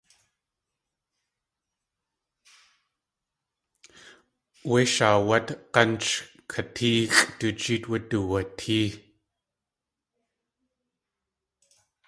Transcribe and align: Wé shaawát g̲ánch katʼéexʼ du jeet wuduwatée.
Wé 4.69 4.79
shaawát 4.93 5.47
g̲ánch 5.73 6.09
katʼéexʼ 6.51 7.17
du 7.39 7.47
jeet 7.61 7.83
wuduwatée. 7.89 8.89